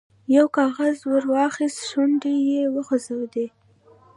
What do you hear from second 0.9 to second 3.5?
ور واخیست، شونډې یې وخوځېدې.